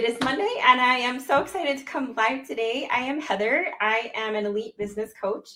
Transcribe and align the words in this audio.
It 0.00 0.08
is 0.08 0.18
Monday, 0.24 0.54
and 0.64 0.80
I 0.80 0.96
am 0.96 1.20
so 1.20 1.42
excited 1.42 1.76
to 1.76 1.84
come 1.84 2.14
live 2.16 2.48
today. 2.48 2.88
I 2.90 3.00
am 3.00 3.20
Heather. 3.20 3.66
I 3.82 4.10
am 4.14 4.34
an 4.34 4.46
elite 4.46 4.74
business 4.78 5.12
coach, 5.12 5.50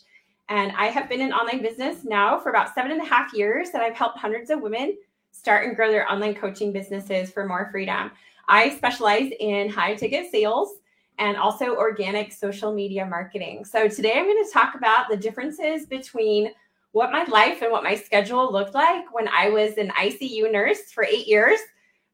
and 0.50 0.70
I 0.76 0.88
have 0.88 1.08
been 1.08 1.22
in 1.22 1.32
online 1.32 1.62
business 1.62 2.04
now 2.04 2.38
for 2.38 2.50
about 2.50 2.74
seven 2.74 2.90
and 2.90 3.00
a 3.00 3.06
half 3.06 3.32
years. 3.32 3.70
And 3.72 3.82
I've 3.82 3.94
helped 3.96 4.18
hundreds 4.18 4.50
of 4.50 4.60
women 4.60 4.98
start 5.30 5.66
and 5.66 5.74
grow 5.74 5.90
their 5.90 6.06
online 6.12 6.34
coaching 6.34 6.74
businesses 6.74 7.30
for 7.30 7.46
more 7.46 7.70
freedom. 7.72 8.10
I 8.46 8.68
specialize 8.76 9.32
in 9.40 9.70
high 9.70 9.94
ticket 9.94 10.30
sales 10.30 10.74
and 11.18 11.38
also 11.38 11.76
organic 11.76 12.30
social 12.30 12.70
media 12.70 13.06
marketing. 13.06 13.64
So 13.64 13.88
today 13.88 14.12
I'm 14.18 14.26
going 14.26 14.44
to 14.44 14.52
talk 14.52 14.74
about 14.74 15.08
the 15.08 15.16
differences 15.16 15.86
between 15.86 16.50
what 16.92 17.10
my 17.10 17.24
life 17.24 17.62
and 17.62 17.72
what 17.72 17.82
my 17.82 17.94
schedule 17.94 18.52
looked 18.52 18.74
like 18.74 19.06
when 19.10 19.26
I 19.26 19.48
was 19.48 19.78
an 19.78 19.88
ICU 19.98 20.52
nurse 20.52 20.92
for 20.92 21.02
eight 21.02 21.26
years 21.26 21.60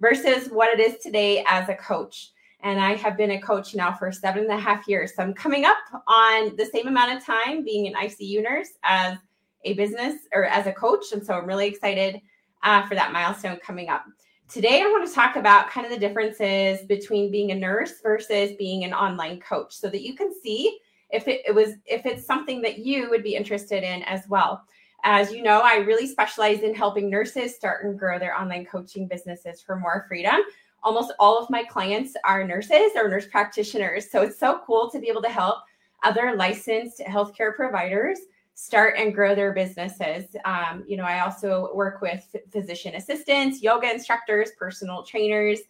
versus 0.01 0.49
what 0.49 0.79
it 0.79 0.81
is 0.81 0.99
today 1.03 1.45
as 1.47 1.69
a 1.69 1.75
coach. 1.75 2.33
And 2.63 2.81
I 2.81 2.95
have 2.95 3.17
been 3.17 3.33
a 3.33 3.41
coach 3.41 3.75
now 3.75 3.93
for 3.93 4.13
seven 4.13 4.45
and 4.45 4.53
a 4.53 4.59
half 4.59 4.87
years. 4.87 5.15
So 5.15 5.23
I'm 5.23 5.35
coming 5.35 5.65
up 5.65 5.79
on 6.07 6.57
the 6.57 6.67
same 6.67 6.89
amount 6.89 7.17
of 7.17 7.25
time 7.25 7.65
being 7.65 7.87
an 7.87 7.95
ICU 7.95 8.43
nurse 8.43 8.71
as 8.83 9.17
a 9.65 9.75
business 9.75 10.15
or 10.35 10.45
as 10.45 10.67
a 10.67 10.73
coach. 10.73 11.13
And 11.13 11.25
so 11.25 11.35
I'm 11.35 11.47
really 11.47 11.67
excited 11.67 12.21
uh, 12.63 12.87
for 12.87 12.95
that 12.95 13.13
milestone 13.13 13.59
coming 13.65 13.89
up. 13.89 14.05
Today, 14.49 14.83
I 14.83 14.87
want 14.87 15.07
to 15.07 15.15
talk 15.15 15.37
about 15.37 15.71
kind 15.71 15.87
of 15.87 15.93
the 15.93 15.99
differences 15.99 16.85
between 16.87 17.31
being 17.31 17.53
a 17.53 17.55
nurse 17.55 18.01
versus 18.03 18.51
being 18.59 18.85
an 18.85 18.93
online 18.93 19.39
coach 19.41 19.73
so 19.75 19.89
that 19.89 20.03
you 20.03 20.15
can 20.15 20.33
see 20.43 20.81
if 21.11 21.29
it, 21.29 21.43
it 21.47 21.55
was 21.55 21.75
if 21.87 22.05
it's 22.05 22.27
something 22.27 22.61
that 22.63 22.79
you 22.79 23.09
would 23.11 23.23
be 23.23 23.37
interested 23.37 23.85
in 23.85 24.03
as 24.03 24.23
well. 24.29 24.65
As 25.05 25.33
you 25.33 25.43
know, 25.43 25.61
I 25.61 25.77
really 25.77 26.07
specialize 26.07 26.61
in 26.61 26.75
helping 26.75 27.09
nurses 27.09 27.55
start 27.55 27.85
and 27.85 27.99
grow 27.99 28.19
their 28.19 28.39
online 28.39 28.67
coaching 28.67 29.07
businesses 29.09 29.61
for 29.61 29.77
more 29.77 30.05
freedom. 30.09 30.41
Almost 30.83 31.13
all 31.19 31.39
of 31.39 31.51
my 31.51 31.63
clients 31.65 32.15
are 32.25 32.45
nurses 32.45 32.93
or 32.97 33.09
nurse 33.09 33.27
practitioners. 33.27 34.11
So 34.11 34.23
it's 34.23 34.39
so 34.39 34.61
cool 34.67 34.91
to 34.91 34.99
be 34.99 35.09
able 35.09 35.23
to 35.23 35.29
help 35.29 35.59
other 36.03 36.35
licensed 36.37 37.01
healthcare 37.01 37.55
providers 37.55 38.19
start 38.55 38.95
and 38.99 39.15
grow 39.15 39.35
their 39.35 39.53
businesses. 39.53 40.37
Um, 40.45 40.85
you 40.87 40.97
know, 40.97 41.05
I 41.05 41.21
also 41.21 41.71
work 41.75 42.03
with 42.03 42.37
physician 42.51 42.95
assistants, 42.95 43.63
yoga 43.63 43.91
instructors, 43.91 44.51
personal 44.59 45.03
trainers, 45.03 45.61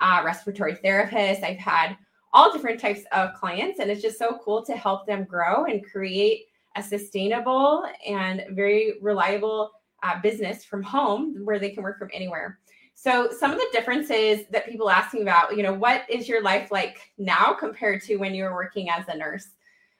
uh, 0.00 0.22
respiratory 0.24 0.74
therapists. 0.74 1.42
I've 1.42 1.58
had 1.58 1.96
all 2.32 2.52
different 2.52 2.78
types 2.78 3.00
of 3.12 3.34
clients, 3.34 3.80
and 3.80 3.90
it's 3.90 4.02
just 4.02 4.18
so 4.18 4.38
cool 4.44 4.64
to 4.64 4.76
help 4.76 5.06
them 5.06 5.24
grow 5.24 5.64
and 5.64 5.84
create 5.84 6.44
a 6.76 6.82
sustainable 6.82 7.84
and 8.06 8.44
very 8.50 8.94
reliable 9.00 9.72
uh, 10.02 10.20
business 10.20 10.64
from 10.64 10.82
home 10.82 11.44
where 11.44 11.58
they 11.58 11.70
can 11.70 11.82
work 11.82 11.98
from 11.98 12.10
anywhere. 12.12 12.58
So, 12.94 13.30
some 13.30 13.52
of 13.52 13.58
the 13.58 13.68
differences 13.72 14.46
that 14.50 14.68
people 14.68 14.90
ask 14.90 15.14
me 15.14 15.22
about, 15.22 15.56
you 15.56 15.62
know, 15.62 15.72
what 15.72 16.02
is 16.08 16.28
your 16.28 16.42
life 16.42 16.72
like 16.72 17.12
now 17.16 17.54
compared 17.54 18.02
to 18.02 18.16
when 18.16 18.34
you 18.34 18.42
were 18.42 18.54
working 18.54 18.90
as 18.90 19.06
a 19.06 19.16
nurse? 19.16 19.46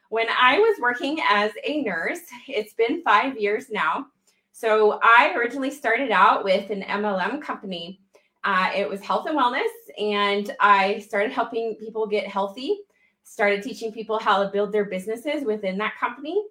When 0.08 0.26
I 0.28 0.58
was 0.58 0.80
working 0.80 1.18
as 1.28 1.52
a 1.64 1.82
nurse, 1.82 2.20
it's 2.48 2.72
been 2.74 3.02
five 3.02 3.38
years 3.38 3.70
now. 3.70 4.06
So, 4.50 4.98
I 5.00 5.32
originally 5.36 5.70
started 5.70 6.10
out 6.10 6.42
with 6.42 6.70
an 6.70 6.82
MLM 6.82 7.40
company. 7.40 8.00
Uh, 8.42 8.70
it 8.74 8.88
was 8.88 9.00
health 9.00 9.26
and 9.28 9.38
wellness, 9.38 9.68
and 9.96 10.54
I 10.58 10.98
started 10.98 11.30
helping 11.30 11.76
people 11.76 12.04
get 12.06 12.26
healthy, 12.26 12.80
started 13.28 13.62
teaching 13.62 13.92
people 13.92 14.18
how 14.18 14.42
to 14.42 14.48
build 14.48 14.72
their 14.72 14.86
businesses 14.86 15.44
within 15.44 15.76
that 15.78 15.94
company. 15.98 16.42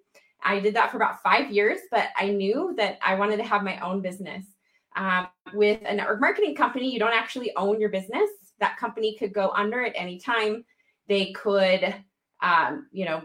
I 0.43 0.59
did 0.59 0.75
that 0.75 0.91
for 0.91 0.97
about 0.97 1.21
five 1.23 1.51
years, 1.51 1.79
but 1.91 2.09
I 2.15 2.29
knew 2.29 2.73
that 2.77 2.99
I 3.03 3.15
wanted 3.15 3.37
to 3.37 3.43
have 3.43 3.63
my 3.63 3.79
own 3.79 4.01
business. 4.01 4.45
Um, 4.95 5.27
with 5.53 5.79
a 5.85 5.93
network 5.93 6.21
marketing 6.21 6.55
company, 6.55 6.91
you 6.91 6.99
don't 6.99 7.13
actually 7.13 7.55
own 7.55 7.79
your 7.79 7.89
business. 7.89 8.29
That 8.59 8.77
company 8.77 9.15
could 9.17 9.33
go 9.33 9.51
under 9.55 9.83
at 9.83 9.93
any 9.95 10.19
time. 10.19 10.63
They 11.07 11.33
could, 11.33 11.95
um, 12.41 12.87
you 12.91 13.05
know, 13.05 13.23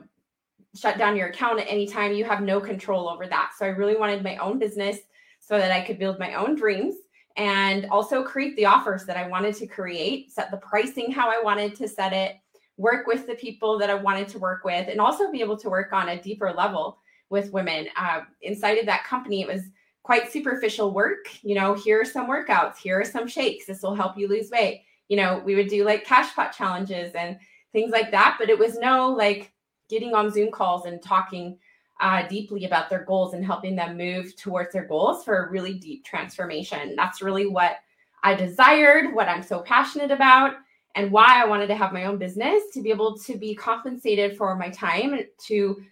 shut 0.74 0.98
down 0.98 1.16
your 1.16 1.28
account 1.28 1.60
at 1.60 1.66
any 1.68 1.86
time. 1.86 2.12
You 2.12 2.24
have 2.24 2.42
no 2.42 2.60
control 2.60 3.08
over 3.08 3.26
that. 3.26 3.52
So 3.58 3.66
I 3.66 3.70
really 3.70 3.96
wanted 3.96 4.22
my 4.22 4.36
own 4.38 4.58
business 4.58 4.98
so 5.40 5.58
that 5.58 5.70
I 5.70 5.82
could 5.82 5.98
build 5.98 6.18
my 6.18 6.34
own 6.34 6.54
dreams 6.54 6.94
and 7.36 7.86
also 7.86 8.22
create 8.22 8.56
the 8.56 8.66
offers 8.66 9.04
that 9.06 9.16
I 9.16 9.28
wanted 9.28 9.54
to 9.56 9.66
create, 9.66 10.32
set 10.32 10.50
the 10.50 10.58
pricing 10.58 11.10
how 11.10 11.30
I 11.30 11.42
wanted 11.42 11.74
to 11.76 11.88
set 11.88 12.12
it, 12.12 12.36
work 12.82 13.06
with 13.06 13.26
the 13.26 13.34
people 13.36 13.78
that 13.78 13.88
I 13.88 13.94
wanted 13.94 14.28
to 14.28 14.38
work 14.38 14.64
with, 14.64 14.88
and 14.88 15.00
also 15.00 15.30
be 15.30 15.40
able 15.40 15.56
to 15.58 15.70
work 15.70 15.92
on 15.92 16.08
a 16.08 16.20
deeper 16.20 16.52
level 16.52 16.98
with 17.30 17.52
women. 17.52 17.86
Uh, 17.96 18.22
inside 18.42 18.78
of 18.78 18.86
that 18.86 19.04
company, 19.04 19.40
it 19.40 19.48
was 19.48 19.62
quite 20.02 20.32
superficial 20.32 20.92
work. 20.92 21.26
You 21.42 21.54
know, 21.54 21.74
here 21.74 22.00
are 22.00 22.04
some 22.04 22.28
workouts, 22.28 22.76
here 22.76 23.00
are 23.00 23.04
some 23.04 23.28
shakes. 23.28 23.66
This 23.66 23.82
will 23.82 23.94
help 23.94 24.18
you 24.18 24.26
lose 24.28 24.50
weight. 24.50 24.82
You 25.08 25.16
know, 25.16 25.40
we 25.44 25.54
would 25.54 25.68
do 25.68 25.84
like 25.84 26.04
cash 26.04 26.34
pot 26.34 26.52
challenges 26.52 27.14
and 27.14 27.38
things 27.72 27.92
like 27.92 28.10
that, 28.10 28.36
but 28.38 28.50
it 28.50 28.58
was 28.58 28.78
no 28.78 29.08
like 29.10 29.52
getting 29.88 30.14
on 30.14 30.30
Zoom 30.30 30.50
calls 30.50 30.86
and 30.86 31.00
talking 31.02 31.58
uh, 32.00 32.26
deeply 32.26 32.64
about 32.64 32.90
their 32.90 33.04
goals 33.04 33.32
and 33.32 33.44
helping 33.44 33.76
them 33.76 33.96
move 33.96 34.34
towards 34.36 34.72
their 34.72 34.86
goals 34.86 35.24
for 35.24 35.36
a 35.36 35.50
really 35.50 35.74
deep 35.74 36.04
transformation. 36.04 36.96
That's 36.96 37.22
really 37.22 37.46
what 37.46 37.76
I 38.24 38.34
desired, 38.34 39.14
what 39.14 39.28
I'm 39.28 39.42
so 39.42 39.60
passionate 39.60 40.10
about, 40.10 40.56
and 40.94 41.10
why 41.10 41.42
I 41.42 41.46
wanted 41.46 41.68
to 41.68 41.74
have 41.74 41.92
my 41.92 42.04
own 42.04 42.18
business 42.18 42.62
to 42.74 42.82
be 42.82 42.90
able 42.90 43.16
to 43.18 43.36
be 43.36 43.54
compensated 43.54 44.36
for 44.36 44.54
my 44.56 44.68
time 44.70 45.20
to 45.46 45.82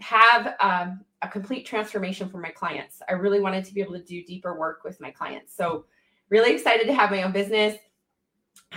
have 0.00 0.54
um, 0.60 1.04
a 1.22 1.28
complete 1.28 1.66
transformation 1.66 2.28
for 2.28 2.38
my 2.38 2.50
clients. 2.50 3.00
I 3.08 3.12
really 3.12 3.40
wanted 3.40 3.64
to 3.64 3.74
be 3.74 3.80
able 3.80 3.94
to 3.94 4.02
do 4.02 4.24
deeper 4.24 4.58
work 4.58 4.84
with 4.84 5.00
my 5.00 5.10
clients. 5.10 5.54
So, 5.54 5.84
really 6.30 6.52
excited 6.52 6.86
to 6.86 6.94
have 6.94 7.10
my 7.10 7.22
own 7.22 7.32
business. 7.32 7.76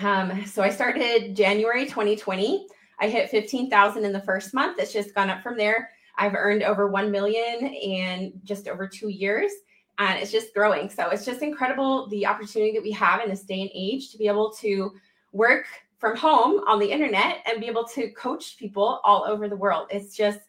Um, 0.02 0.46
so, 0.46 0.62
I 0.62 0.69
started 0.69 1.36
January 1.36 1.86
2020. 1.86 2.68
I 3.00 3.09
hit 3.09 3.30
15,000 3.30 4.06
in 4.06 4.13
the 4.13 4.22
first 4.22 4.53
month. 4.53 4.80
It's 4.80 4.94
just 4.94 5.16
gone 5.16 5.30
up 5.30 5.42
from 5.42 5.58
there. 5.58 5.90
I've 6.18 6.36
earned 6.36 6.63
over 6.63 6.88
1 6.88 7.09
million 7.09 7.66
in 7.66 8.34
just 8.44 8.68
over 8.68 8.88
two 8.88 9.09
years 9.09 9.52
and 9.98 10.19
it's 10.19 10.31
just 10.31 10.53
growing. 10.53 10.90
So 10.90 11.09
it's 11.09 11.25
just 11.25 11.42
incredible 11.42 12.08
the 12.09 12.25
opportunity 12.25 12.74
that 12.74 12.84
we 12.84 12.92
have 12.92 13.22
in 13.22 13.30
this 13.30 13.44
day 13.44 13.62
and 13.62 13.69
age 13.74 14.12
to 14.12 14.18
be 14.18 14.28
able 14.28 14.52
to 14.53 14.94
work 15.31 15.66
from 15.97 16.18
home 16.18 16.62
on 16.68 16.80
the 16.80 16.92
internet 16.92 17.44
and 17.46 17.62
be 17.62 17.68
able 17.68 17.86
to 17.86 18.12
coach 18.12 18.58
people 18.58 19.00
all 19.03 19.24
over 19.24 19.47
the 19.47 19.56
world. 19.56 19.88
It's 19.92 20.16
just 20.16 20.40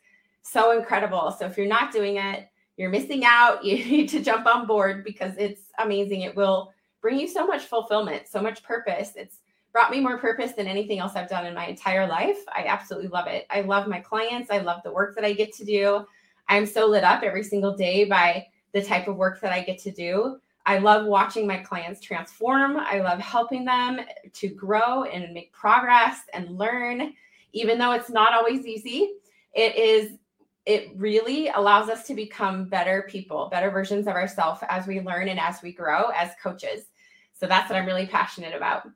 so 0.43 0.77
incredible. 0.77 1.35
So 1.39 1.47
if 1.47 1.57
you're 1.57 1.67
not 1.67 1.93
doing 1.93 2.17
it, 2.17 2.49
you're 2.77 2.91
missing 2.91 3.25
out. 3.25 3.65
You 3.65 3.85
need 3.85 4.09
to 4.11 4.23
jump 4.23 4.47
on 4.47 4.67
board 4.67 5.05
because 5.05 5.35
it's 5.39 5.63
amazing. 5.79 6.23
It 6.23 6.35
will 6.35 6.73
bring 7.01 7.19
you 7.19 7.29
so 7.29 7.47
much 7.47 7.63
fulfillment, 7.65 8.29
so 8.29 8.41
much 8.41 8.63
purpose. 8.63 9.13
It's 9.17 9.41
brought 9.73 9.91
me 9.91 10.01
more 10.01 10.19
purpose 10.19 10.53
than 10.53 10.67
anything 10.67 10.99
else 10.99 11.17
I've 11.17 11.29
done 11.29 11.47
in 11.47 11.55
my 11.55 11.67
entire 11.67 12.07
life. 12.07 12.39
I 12.49 12.65
absolutely 12.67 13.09
love 13.09 13.27
it. 13.27 13.47
I 13.51 13.63
love 13.63 13.89
my 13.89 14.01
clients. 14.01 14.51
I 14.51 14.59
love 14.59 14.83
the 14.83 14.93
work 14.93 15.15
that 15.15 15.25
I 15.25 15.33
get 15.33 15.53
to 15.55 15.65
do. 15.65 16.07
I'm 16.49 16.67
so 16.67 16.87
lit 16.87 17.05
up 17.05 17.23
every 17.23 17.43
single 17.43 17.77
day 17.77 18.05
by 18.05 18.47
the 18.73 18.83
type 18.83 19.09
of 19.09 19.17
work 19.17 19.41
that 19.41 19.53
I 19.53 19.63
get 19.63 19.79
to 19.81 19.91
do. 19.91 20.39
I 20.65 20.79
love 20.79 21.07
watching 21.07 21.47
my 21.47 21.59
clients 21.59 22.01
transform. 22.01 22.77
I 22.77 23.01
love 23.01 23.19
helping 23.19 23.65
them 23.65 24.01
to 24.33 24.49
grow 24.49 25.05
and 25.05 25.33
make 25.35 25.53
progress 25.53 26.21
and 26.33 26.57
learn, 26.57 27.15
even 27.53 27.79
though 27.79 27.93
it's 27.93 28.11
not 28.11 28.33
always 28.33 28.67
easy. 28.67 29.15
It 29.55 29.77
is 29.77 30.19
it 30.65 30.93
really 30.95 31.49
allows 31.49 31.89
us 31.89 32.07
to 32.07 32.15
become 32.15 32.67
better 32.67 33.07
people, 33.09 33.49
better 33.51 33.71
versions 33.71 34.07
of 34.07 34.15
ourselves 34.15 34.61
as 34.69 34.87
we 34.87 35.01
learn 35.01 35.29
and 35.29 35.41
as 35.41 35.61
we 35.61 35.73
grow 35.73 36.11
as 36.15 36.31
coaches. 36.41 36.85
So 37.33 37.47
that's 37.47 37.69
what 37.69 37.77
I'm 37.77 37.87
really 37.87 38.07
passionate 38.07 38.55
about. 38.55 38.89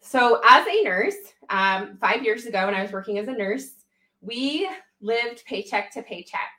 So, 0.00 0.42
as 0.44 0.66
a 0.66 0.82
nurse, 0.82 1.14
um, 1.48 1.96
five 1.98 2.22
years 2.22 2.44
ago, 2.44 2.66
when 2.66 2.74
I 2.74 2.82
was 2.82 2.92
working 2.92 3.18
as 3.18 3.28
a 3.28 3.32
nurse, 3.32 3.70
we 4.20 4.68
lived 5.00 5.42
paycheck 5.46 5.90
to 5.92 6.02
paycheck. 6.02 6.50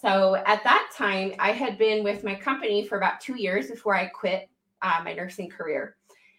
So, 0.00 0.36
at 0.46 0.64
that 0.64 0.90
time, 0.96 1.34
I 1.38 1.52
had 1.52 1.76
been 1.76 2.02
with 2.02 2.24
my 2.24 2.34
company 2.34 2.86
for 2.86 2.96
about 2.96 3.20
two 3.20 3.36
years 3.40 3.70
before 3.70 3.94
I 3.94 4.06
quit 4.06 4.48
uh, 4.80 5.00
my 5.04 5.12
nursing 5.12 5.50
career. 5.50 5.96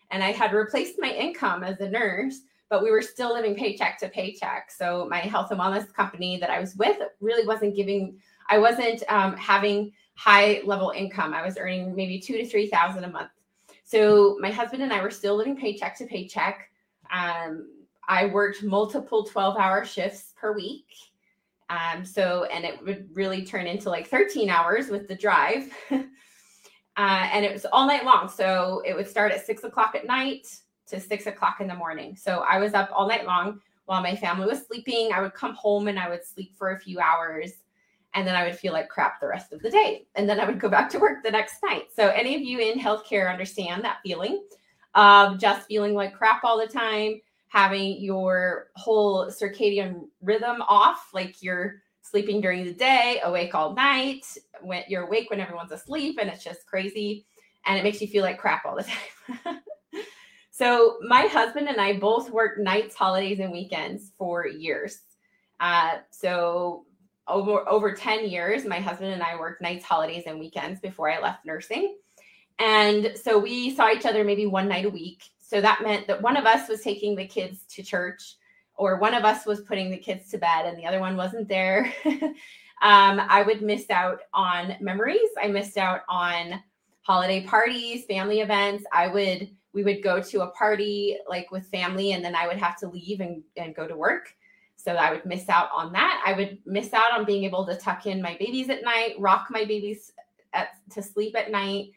And 0.10 0.24
I 0.24 0.32
had 0.32 0.54
replaced 0.54 0.96
my 1.00 1.12
income 1.12 1.64
as 1.64 1.80
a 1.80 1.90
nurse 1.90 2.42
but 2.72 2.82
we 2.82 2.90
were 2.90 3.02
still 3.02 3.34
living 3.34 3.54
paycheck 3.54 4.00
to 4.00 4.08
paycheck. 4.08 4.72
So 4.72 5.06
my 5.12 5.20
health 5.20 5.52
and 5.52 5.60
wellness 5.60 5.94
company 5.94 6.38
that 6.38 6.50
I 6.50 6.58
was 6.58 6.74
with 6.78 6.98
really 7.20 7.46
wasn't 7.46 7.76
giving, 7.76 8.18
I 8.50 8.60
wasn't 8.60 9.04
um, 9.10 9.36
having 9.36 9.92
high 10.16 10.62
level 10.64 10.92
income. 10.96 11.34
I 11.34 11.46
was 11.46 11.58
earning 11.58 11.94
maybe 11.94 12.18
two 12.18 12.38
to 12.38 12.46
3,000 12.46 13.04
a 13.04 13.10
month. 13.10 13.30
So 13.84 14.38
my 14.40 14.50
husband 14.50 14.82
and 14.84 14.94
I 14.94 15.04
were 15.04 15.12
still 15.12 15.36
living 15.36 15.58
paycheck 15.58 15.98
to 15.98 16.06
paycheck. 16.06 16.72
Um, 17.14 17.68
I 18.08 18.28
worked 18.28 18.64
multiple 18.64 19.26
12 19.26 19.58
hour 19.58 19.84
shifts 19.84 20.34
per 20.40 20.54
week. 20.54 20.86
Um, 21.72 22.04
so, 22.04 22.44
and 22.46 22.66
it 22.66 22.84
would 22.84 23.08
really 23.14 23.46
turn 23.46 23.66
into 23.66 23.90
like 23.90 24.08
13 24.08 24.50
hours 24.50 24.90
with 24.90 25.08
the 25.08 25.16
drive. 25.16 25.74
uh, 25.92 25.98
and 26.98 27.46
it 27.46 27.54
was 27.54 27.66
all 27.72 27.88
night 27.88 28.04
long. 28.04 28.28
So 28.28 28.82
it 28.86 28.94
would 28.94 29.08
start 29.08 29.32
at 29.32 29.46
six 29.46 29.64
o'clock 29.64 29.96
at 29.96 30.06
night 30.06 30.48
to 30.88 31.00
six 31.00 31.28
o'clock 31.28 31.62
in 31.62 31.68
the 31.68 31.76
morning. 31.76 32.18
So 32.18 32.40
I 32.48 32.58
was 32.58 32.74
up 32.74 32.90
all 32.94 33.08
night 33.08 33.26
long 33.26 33.62
while 33.86 34.04
my 34.04 34.16
family 34.16 34.48
was 34.48 34.66
sleeping. 34.68 35.12
I 35.14 35.22
would 35.22 35.34
come 35.34 35.56
home 35.56 35.88
and 35.88 35.98
I 35.98 36.10
would 36.10 36.26
sleep 36.26 36.58
for 36.58 36.72
a 36.72 36.80
few 36.80 37.00
hours 37.00 37.54
and 38.14 38.28
then 38.28 38.36
I 38.36 38.44
would 38.44 38.58
feel 38.58 38.74
like 38.74 38.90
crap 38.90 39.22
the 39.22 39.28
rest 39.28 39.54
of 39.54 39.62
the 39.62 39.70
day. 39.70 40.06
And 40.16 40.28
then 40.28 40.42
I 40.42 40.46
would 40.46 40.60
go 40.60 40.68
back 40.68 40.90
to 40.90 41.00
work 41.00 41.24
the 41.24 41.32
next 41.32 41.64
night. 41.64 41.86
So, 41.96 42.10
any 42.10 42.36
of 42.36 42.42
you 42.42 42.60
in 42.60 42.78
healthcare 42.78 43.32
understand 43.32 43.86
that 43.86 44.00
feeling 44.04 44.44
of 44.96 45.38
just 45.38 45.68
feeling 45.68 45.94
like 45.94 46.14
crap 46.14 46.44
all 46.44 46.58
the 46.60 46.68
time, 46.68 47.22
having 47.52 48.02
your 48.02 48.68
whole 48.78 49.26
circadian 49.26 50.08
rhythm 50.22 50.62
off, 50.70 51.10
like 51.14 51.44
you're 51.44 51.82
sleeping 52.02 52.40
during 52.40 52.64
the 52.64 52.74
day, 52.74 53.20
awake 53.26 53.54
all 53.54 53.74
night, 53.74 54.26
when 54.62 54.84
you're 54.88 55.04
awake 55.04 55.30
when 55.30 55.42
everyone's 55.42 55.74
asleep, 55.74 56.18
and 56.18 56.30
it's 56.30 56.46
just 56.46 56.66
crazy. 56.66 57.26
And 57.66 57.78
it 57.78 57.84
makes 57.84 58.00
you 58.00 58.08
feel 58.08 58.24
like 58.24 58.40
crap 58.40 58.66
all 58.66 58.78
the 58.78 58.84
time. 59.44 59.60
so, 60.50 60.98
my 61.02 61.24
husband 61.24 61.68
and 61.68 61.80
I 61.80 62.00
both 62.00 62.30
worked 62.30 62.58
nights, 62.58 62.96
holidays, 62.96 63.40
and 63.42 63.52
weekends 63.52 64.14
for 64.18 64.48
years. 64.48 65.02
Uh, 65.60 65.98
so, 66.10 66.86
over 67.28 67.68
over 67.68 67.94
10 67.94 68.30
years, 68.30 68.64
my 68.64 68.80
husband 68.80 69.12
and 69.12 69.22
I 69.22 69.38
worked 69.38 69.62
nights, 69.62 69.84
holidays, 69.84 70.24
and 70.26 70.40
weekends 70.40 70.80
before 70.80 71.12
I 71.12 71.20
left 71.20 71.46
nursing. 71.46 71.98
And 72.60 73.14
so 73.22 73.40
we 73.40 73.76
saw 73.76 73.90
each 73.92 74.06
other 74.06 74.24
maybe 74.24 74.46
one 74.46 74.70
night 74.70 74.86
a 74.86 74.90
week. 74.90 75.24
So 75.52 75.60
that 75.60 75.84
meant 75.84 76.08
that 76.08 76.22
one 76.22 76.38
of 76.38 76.46
us 76.46 76.70
was 76.70 76.80
taking 76.80 77.14
the 77.14 77.28
kids 77.28 77.66
to 77.72 77.84
church, 77.84 78.36
or 78.76 78.98
one 79.00 79.14
of 79.14 79.26
us 79.26 79.46
was 79.46 79.60
putting 79.60 79.92
the 79.92 79.98
kids 79.98 80.30
to 80.30 80.38
bed, 80.38 80.66
and 80.66 80.78
the 80.78 80.86
other 80.86 81.02
one 81.02 81.18
wasn't 81.18 81.50
there. 81.50 81.94
um, 82.06 82.34
I 82.82 83.44
would 83.46 83.62
miss 83.62 83.90
out 83.90 84.22
on 84.34 84.78
memories. 84.80 85.28
I 85.44 85.50
missed 85.50 85.78
out 85.78 86.04
on 86.08 86.64
holiday 87.02 87.44
parties, 87.44 88.06
family 88.06 88.40
events. 88.40 88.86
I 88.94 89.10
would 89.10 89.50
we 89.74 89.84
would 89.84 90.02
go 90.02 90.22
to 90.22 90.44
a 90.44 90.52
party 90.52 91.18
like 91.28 91.52
with 91.52 91.68
family, 91.68 92.14
and 92.14 92.24
then 92.24 92.34
I 92.34 92.48
would 92.48 92.58
have 92.58 92.78
to 92.78 92.88
leave 92.88 93.20
and, 93.20 93.44
and 93.58 93.76
go 93.76 93.90
to 93.90 93.96
work. 93.98 94.34
So 94.78 94.94
I 94.94 95.12
would 95.12 95.26
miss 95.26 95.50
out 95.50 95.68
on 95.76 95.92
that. 95.92 96.24
I 96.26 96.32
would 96.32 96.60
miss 96.66 96.94
out 96.94 97.12
on 97.12 97.26
being 97.26 97.44
able 97.44 97.66
to 97.66 97.76
tuck 97.76 98.06
in 98.06 98.22
my 98.22 98.38
babies 98.40 98.70
at 98.70 98.86
night, 98.86 99.16
rock 99.20 99.48
my 99.50 99.66
babies 99.66 100.14
at, 100.54 100.70
to 100.92 101.04
sleep 101.04 101.36
at 101.36 101.52
night. 101.52 101.92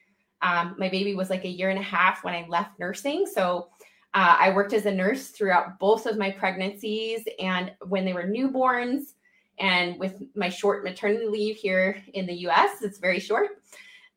Um, 0.44 0.76
my 0.78 0.90
baby 0.90 1.14
was 1.14 1.30
like 1.30 1.44
a 1.44 1.48
year 1.48 1.70
and 1.70 1.78
a 1.78 1.82
half 1.82 2.22
when 2.22 2.34
I 2.34 2.46
left 2.48 2.78
nursing. 2.78 3.26
So 3.26 3.68
uh, 4.12 4.36
I 4.38 4.50
worked 4.50 4.74
as 4.74 4.84
a 4.84 4.92
nurse 4.92 5.28
throughout 5.28 5.78
both 5.78 6.04
of 6.04 6.18
my 6.18 6.30
pregnancies 6.30 7.22
and 7.40 7.72
when 7.86 8.04
they 8.04 8.12
were 8.12 8.24
newborns. 8.24 9.14
And 9.58 9.98
with 9.98 10.22
my 10.34 10.50
short 10.50 10.84
maternity 10.84 11.26
leave 11.26 11.56
here 11.56 12.02
in 12.12 12.26
the 12.26 12.34
US, 12.48 12.82
it's 12.82 12.98
very 12.98 13.20
short. 13.20 13.62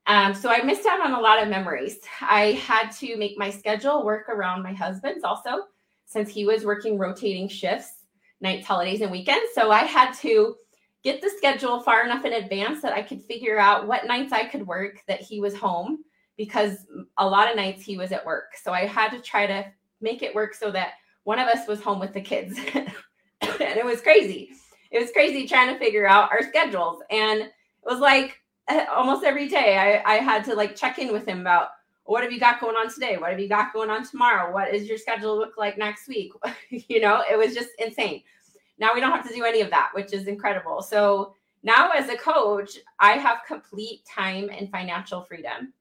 Um, 0.05 0.33
so 0.33 0.49
I 0.49 0.61
missed 0.63 0.85
out 0.85 1.01
on 1.01 1.13
a 1.13 1.19
lot 1.19 1.41
of 1.41 1.47
memories. 1.47 1.99
I 2.21 2.53
had 2.63 2.89
to 2.97 3.15
make 3.17 3.37
my 3.37 3.49
schedule 3.49 4.03
work 4.03 4.27
around 4.29 4.63
my 4.63 4.73
husband's 4.73 5.23
also, 5.23 5.63
since 6.05 6.29
he 6.29 6.45
was 6.45 6.65
working 6.65 6.97
rotating 6.97 7.47
shifts, 7.47 8.05
nights, 8.41 8.67
holidays, 8.67 9.01
and 9.01 9.11
weekends. 9.11 9.53
So 9.53 9.71
I 9.71 9.83
had 9.83 10.13
to 10.15 10.55
get 11.03 11.21
the 11.21 11.31
schedule 11.37 11.79
far 11.81 12.03
enough 12.03 12.25
in 12.25 12.33
advance 12.33 12.81
that 12.81 12.93
I 12.93 13.01
could 13.01 13.21
figure 13.21 13.59
out 13.59 13.87
what 13.87 14.07
nights 14.07 14.33
I 14.33 14.45
could 14.45 14.65
work 14.65 15.01
that 15.07 15.21
he 15.21 15.39
was 15.39 15.55
home 15.55 16.03
because 16.37 16.85
a 17.17 17.27
lot 17.27 17.49
of 17.49 17.55
nights 17.55 17.83
he 17.83 17.97
was 17.97 18.11
at 18.11 18.25
work. 18.25 18.53
So 18.61 18.71
I 18.71 18.85
had 18.85 19.09
to 19.09 19.19
try 19.19 19.47
to 19.47 19.65
make 20.01 20.21
it 20.21 20.33
work 20.33 20.53
so 20.53 20.71
that 20.71 20.93
one 21.23 21.39
of 21.39 21.47
us 21.47 21.67
was 21.67 21.81
home 21.81 21.99
with 21.99 22.13
the 22.13 22.21
kids. 22.21 22.57
and 22.75 22.93
it 23.41 23.85
was 23.85 24.01
crazy. 24.01 24.51
It 24.91 24.99
was 24.99 25.11
crazy 25.11 25.47
trying 25.47 25.73
to 25.73 25.79
figure 25.79 26.07
out 26.07 26.31
our 26.31 26.43
schedules. 26.43 27.01
And 27.09 27.41
it 27.41 27.51
was 27.83 27.99
like 27.99 28.39
eh, 28.67 28.85
almost 28.95 29.25
every 29.25 29.47
day 29.47 29.77
I, 29.77 30.13
I 30.13 30.17
had 30.17 30.45
to 30.45 30.55
like 30.55 30.75
check 30.75 30.99
in 30.99 31.11
with 31.11 31.27
him 31.27 31.41
about 31.41 31.69
what 32.05 32.23
have 32.23 32.31
you 32.31 32.39
got 32.39 32.61
going 32.61 32.77
on 32.77 32.91
today? 32.91 33.17
What 33.17 33.31
have 33.31 33.39
you 33.39 33.49
got 33.49 33.73
going 33.73 33.89
on 33.89 34.05
tomorrow? 34.07 34.53
What 34.53 34.71
does 34.71 34.87
your 34.87 34.97
schedule 34.97 35.37
look 35.37 35.57
like 35.57 35.77
next 35.77 36.07
week? 36.07 36.31
you 36.69 37.01
know, 37.01 37.23
it 37.29 37.37
was 37.37 37.53
just 37.53 37.69
insane. 37.79 38.23
Now 38.79 38.93
we 38.93 39.01
don't 39.01 39.11
have 39.11 39.27
to 39.27 39.35
do 39.35 39.43
any 39.43 39.61
of 39.61 39.69
that, 39.71 39.89
which 39.93 40.13
is 40.13 40.27
incredible. 40.27 40.81
So 40.81 41.33
now 41.63 41.89
as 41.89 42.07
a 42.09 42.15
coach, 42.15 42.77
I 42.99 43.13
have 43.13 43.39
complete 43.45 44.05
time 44.05 44.49
and 44.49 44.71
financial 44.71 45.21
freedom. 45.21 45.73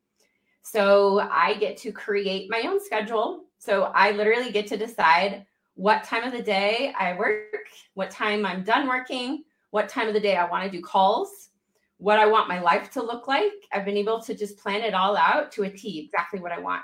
So 0.69 1.21
I 1.21 1.55
get 1.55 1.77
to 1.79 1.93
create 1.93 2.51
my 2.51 2.63
own 2.67 2.85
schedule. 2.85 3.45
So 3.59 3.85
I 3.95 4.11
literally 4.11 4.51
get 4.51 4.67
to 4.69 4.77
decide 4.77 5.47
what 5.75 6.03
time 6.03 6.25
of 6.25 6.33
the 6.33 6.43
day 6.43 6.93
I 6.99 7.17
work, 7.17 7.69
what 7.95 8.11
time 8.11 8.45
I'm 8.45 8.65
done 8.65 8.89
working, 8.89 9.45
what 9.71 9.89
time 9.89 10.09
of 10.09 10.15
the 10.15 10.19
day 10.19 10.35
I 10.35 10.45
want 10.51 10.65
to 10.65 10.71
do 10.71 10.83
calls, 10.83 11.51
what 11.99 12.19
I 12.19 12.27
want 12.27 12.49
my 12.49 12.61
life 12.61 12.91
to 12.93 13.03
look 13.03 13.29
like. 13.29 13.53
I've 13.73 13.85
been 13.85 13.97
able 13.97 14.21
to 14.23 14.35
just 14.35 14.59
plan 14.59 14.81
it 14.81 14.93
all 14.93 15.17
out 15.17 15.53
to 15.53 15.63
a 15.63 15.71
T, 15.71 16.01
exactly 16.01 16.41
what 16.41 16.51
I 16.51 16.59
want. 16.59 16.83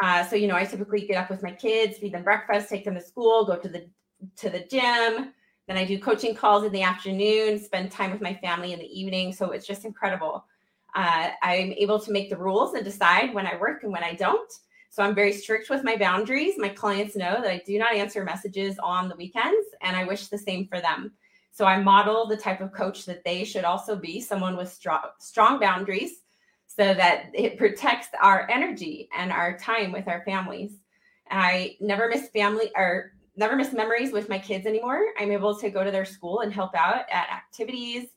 Uh, 0.00 0.24
so 0.24 0.36
you 0.36 0.46
know, 0.46 0.54
I 0.54 0.64
typically 0.64 1.08
get 1.08 1.16
up 1.16 1.30
with 1.30 1.42
my 1.42 1.50
kids, 1.50 1.98
feed 1.98 2.14
them 2.14 2.22
breakfast, 2.22 2.68
take 2.68 2.84
them 2.84 2.94
to 2.94 3.00
school, 3.00 3.46
go 3.46 3.56
to 3.56 3.68
the 3.68 3.88
to 4.36 4.48
the 4.48 4.60
gym. 4.60 5.34
Then 5.66 5.76
I 5.76 5.84
do 5.84 5.98
coaching 5.98 6.36
calls 6.36 6.62
in 6.62 6.70
the 6.70 6.82
afternoon, 6.82 7.58
spend 7.58 7.90
time 7.90 8.12
with 8.12 8.20
my 8.20 8.34
family 8.34 8.72
in 8.74 8.78
the 8.78 9.00
evening. 9.00 9.32
So 9.32 9.50
it's 9.50 9.66
just 9.66 9.84
incredible. 9.84 10.44
Uh, 10.94 11.30
I'm 11.42 11.72
able 11.72 12.00
to 12.00 12.12
make 12.12 12.30
the 12.30 12.36
rules 12.36 12.74
and 12.74 12.84
decide 12.84 13.34
when 13.34 13.46
I 13.46 13.56
work 13.56 13.82
and 13.82 13.92
when 13.92 14.04
I 14.04 14.14
don't. 14.14 14.50
So 14.90 15.02
I'm 15.02 15.14
very 15.14 15.32
strict 15.32 15.70
with 15.70 15.84
my 15.84 15.96
boundaries. 15.96 16.54
My 16.56 16.70
clients 16.70 17.14
know 17.14 17.40
that 17.42 17.50
I 17.50 17.62
do 17.66 17.78
not 17.78 17.94
answer 17.94 18.24
messages 18.24 18.78
on 18.78 19.08
the 19.08 19.16
weekends, 19.16 19.66
and 19.82 19.96
I 19.96 20.04
wish 20.04 20.28
the 20.28 20.38
same 20.38 20.66
for 20.66 20.80
them. 20.80 21.12
So 21.52 21.66
I 21.66 21.80
model 21.80 22.26
the 22.26 22.36
type 22.36 22.60
of 22.60 22.72
coach 22.72 23.04
that 23.06 23.24
they 23.24 23.44
should 23.44 23.64
also 23.64 23.96
be 23.96 24.20
someone 24.20 24.56
with 24.56 24.72
strong, 24.72 25.00
strong 25.18 25.60
boundaries 25.60 26.22
so 26.66 26.94
that 26.94 27.30
it 27.34 27.58
protects 27.58 28.08
our 28.22 28.48
energy 28.50 29.08
and 29.16 29.32
our 29.32 29.58
time 29.58 29.90
with 29.92 30.06
our 30.06 30.22
families. 30.24 30.78
I 31.30 31.76
never 31.80 32.08
miss 32.08 32.28
family 32.28 32.70
or 32.76 33.12
never 33.36 33.56
miss 33.56 33.72
memories 33.72 34.12
with 34.12 34.28
my 34.28 34.38
kids 34.38 34.66
anymore. 34.66 35.02
I'm 35.18 35.32
able 35.32 35.58
to 35.58 35.70
go 35.70 35.84
to 35.84 35.90
their 35.90 36.04
school 36.04 36.40
and 36.40 36.52
help 36.52 36.74
out 36.74 37.04
at 37.10 37.28
activities 37.30 38.08